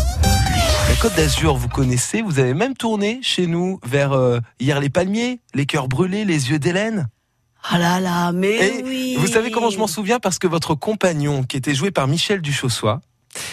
La 0.89 0.95
Côte 0.97 1.15
d'Azur, 1.17 1.57
vous 1.57 1.69
connaissez, 1.69 2.23
vous 2.23 2.39
avez 2.39 2.55
même 2.55 2.75
tourné 2.75 3.19
chez 3.23 3.47
nous 3.47 3.81
vers 3.85 4.13
euh, 4.13 4.39
hier 4.61 4.81
les 4.81 4.89
palmiers, 4.89 5.41
les 5.55 5.67
cœurs 5.67 5.89
brûlés, 5.89 6.25
les 6.25 6.51
yeux 6.51 6.59
d'Hélène. 6.59 7.09
Ah 7.69 7.79
là 7.79 8.01
là, 8.01 8.33
mais 8.33 8.55
Et 8.79 8.83
oui. 8.85 9.17
vous 9.19 9.27
savez 9.27 9.51
comment 9.51 9.71
je 9.71 9.79
m'en 9.79 9.89
souviens? 9.89 10.21
Parce 10.21 10.39
que 10.39 10.47
votre 10.47 10.75
compagnon, 10.75 11.43
qui 11.43 11.57
était 11.57 11.75
joué 11.75 11.91
par 11.91 12.07
Michel 12.07 12.41
Duchossois, 12.41 13.01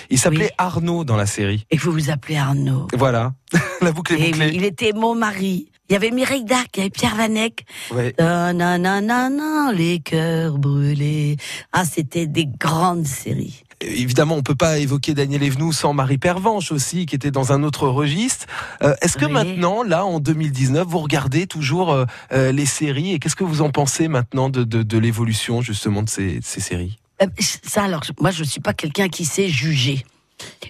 il 0.09 0.19
s'appelait 0.19 0.51
Arnaud 0.57 1.03
dans 1.03 1.15
la 1.17 1.25
série. 1.25 1.65
Et 1.71 1.77
vous 1.77 1.91
vous 1.91 2.09
appelez 2.11 2.37
Arnaud. 2.37 2.87
Voilà, 2.93 3.33
la 3.81 3.91
boucle 3.91 4.13
est 4.13 4.19
Et 4.19 4.31
bouclée. 4.31 4.51
il 4.53 4.63
était 4.63 4.91
mon 4.93 5.15
mari. 5.15 5.69
Il 5.89 5.93
y 5.93 5.95
avait 5.95 6.11
Mireille 6.11 6.45
Darc, 6.45 6.69
il 6.75 6.79
y 6.79 6.81
avait 6.81 6.89
Pierre 6.91 7.15
Vanek. 7.15 7.65
Ouais. 7.91 8.13
Euh, 8.21 8.53
nanana, 8.53 9.71
les 9.73 9.99
cœurs 9.99 10.57
brûlés. 10.57 11.35
Ah, 11.73 11.83
c'était 11.83 12.25
des 12.27 12.45
grandes 12.45 13.05
séries. 13.05 13.63
Évidemment, 13.81 14.35
on 14.35 14.43
peut 14.43 14.55
pas 14.55 14.79
évoquer 14.79 15.13
Daniel 15.13 15.43
Evenou 15.43 15.73
sans 15.73 15.93
Marie 15.93 16.17
Pervenche 16.17 16.71
aussi, 16.71 17.05
qui 17.05 17.15
était 17.15 17.31
dans 17.31 17.51
un 17.51 17.63
autre 17.63 17.87
registre. 17.87 18.45
Euh, 18.81 18.95
Est-ce 19.01 19.17
que 19.17 19.25
Oui. 19.25 19.31
maintenant, 19.31 19.83
là, 19.83 20.05
en 20.05 20.19
2019, 20.19 20.87
vous 20.87 20.99
regardez 20.99 21.47
toujours 21.47 21.91
euh, 21.91 22.05
euh, 22.31 22.51
les 22.51 22.65
séries 22.65 23.13
et 23.13 23.19
qu'est-ce 23.19 23.35
que 23.35 23.43
vous 23.43 23.61
en 23.61 23.69
pensez 23.71 24.07
maintenant 24.07 24.49
de, 24.49 24.63
de, 24.63 24.83
de 24.83 24.97
l'évolution 24.97 25.61
justement 25.61 26.01
de 26.03 26.09
ces, 26.09 26.41
séries? 26.41 26.97
Euh, 27.21 27.27
Ça, 27.39 27.83
alors, 27.83 28.03
moi, 28.19 28.31
je 28.31 28.43
suis 28.43 28.61
pas 28.61 28.73
quelqu'un 28.73 29.09
qui 29.09 29.25
sait 29.25 29.49
juger. 29.49 30.05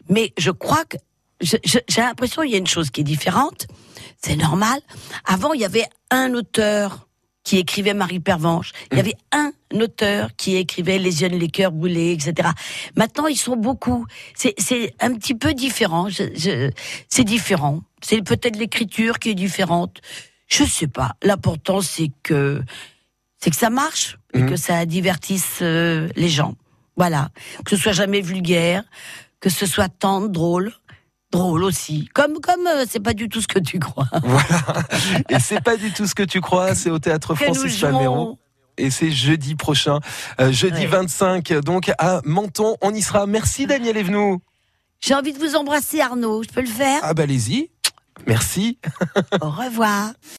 Mais 0.09 0.33
je 0.37 0.51
crois 0.51 0.83
que 0.85 0.97
j'ai 1.41 1.59
l'impression 1.97 2.41
qu'il 2.43 2.51
y 2.51 2.55
a 2.55 2.59
une 2.59 2.67
chose 2.67 2.89
qui 2.89 3.01
est 3.01 3.05
différente. 3.05 3.67
C'est 4.23 4.35
normal. 4.35 4.79
Avant, 5.25 5.53
il 5.53 5.61
y 5.61 5.65
avait 5.65 5.85
un 6.09 6.33
auteur 6.33 7.02
qui 7.43 7.57
écrivait 7.57 7.93
Marie 7.93 8.19
Pervenche. 8.19 8.71
Il 8.91 8.97
y 8.97 9.01
avait 9.01 9.15
un 9.31 9.51
auteur 9.79 10.29
qui 10.37 10.55
écrivait 10.55 10.97
Les 10.99 11.11
jeunes, 11.11 11.33
les 11.33 11.49
cœurs 11.49 11.71
brûlés, 11.71 12.11
etc. 12.13 12.49
Maintenant, 12.95 13.27
ils 13.27 13.37
sont 13.37 13.55
beaucoup. 13.55 14.05
C'est, 14.35 14.53
c'est 14.57 14.93
un 14.99 15.13
petit 15.15 15.35
peu 15.35 15.53
différent. 15.53 16.09
Je- 16.09 16.33
je- 16.35 16.71
c'est 17.09 17.23
différent. 17.25 17.81
C'est 18.01 18.21
peut-être 18.21 18.55
l'écriture 18.57 19.19
qui 19.19 19.29
est 19.31 19.35
différente. 19.35 19.99
Je 20.47 20.63
sais 20.63 20.87
pas. 20.87 21.15
L'important, 21.21 21.81
c'est 21.81 22.11
que 22.23 22.61
c'est 23.39 23.49
que 23.49 23.55
ça 23.57 23.69
marche 23.69 24.17
et 24.33 24.39
Mhm. 24.39 24.49
que 24.51 24.55
ça 24.55 24.85
divertisse 24.85 25.59
euh, 25.61 26.07
les 26.15 26.29
gens. 26.29 26.55
Voilà. 26.95 27.29
Que 27.65 27.71
ce 27.75 27.81
soit 27.81 27.91
jamais 27.91 28.21
vulgaire, 28.21 28.83
que 29.41 29.49
ce 29.49 29.65
soit 29.65 29.89
tendre, 29.89 30.29
drôle, 30.29 30.71
drôle 31.33 31.63
aussi. 31.63 32.09
Comme 32.13 32.39
comme 32.39 32.65
euh, 32.67 32.85
c'est 32.89 32.99
pas 33.01 33.13
du 33.13 33.27
tout 33.29 33.41
ce 33.41 33.47
que 33.47 33.59
tu 33.59 33.79
crois. 33.79 34.07
Et 35.29 35.39
c'est 35.39 35.61
pas 35.61 35.75
du 35.77 35.91
tout 35.91 36.07
ce 36.07 36.15
que 36.15 36.23
tu 36.23 36.41
crois, 36.41 36.75
c'est 36.75 36.89
au 36.89 36.99
théâtre 36.99 37.33
Que 37.35 37.45
Francis. 37.45 37.79
Palmero. 37.81 38.39
Et 38.77 38.89
c'est 38.89 39.11
jeudi 39.11 39.53
prochain, 39.55 39.99
euh, 40.41 40.51
jeudi 40.51 40.81
Ouais. 40.81 40.87
25, 40.87 41.53
donc 41.59 41.91
à 41.99 42.21
Menton, 42.25 42.75
on 42.81 42.91
y 42.93 43.01
sera. 43.03 43.27
Merci 43.27 43.67
Daniel 43.67 43.97
Evenou. 43.97 44.41
J'ai 44.99 45.13
envie 45.13 45.33
de 45.33 45.37
vous 45.37 45.55
embrasser 45.55 45.99
Arnaud, 45.99 46.41
je 46.43 46.49
peux 46.49 46.61
le 46.61 46.67
faire? 46.67 46.99
Ah 47.03 47.13
bah 47.13 47.23
allez-y. 47.23 47.69
Merci. 48.25 48.77
Au 49.41 49.49
revoir. 49.49 50.13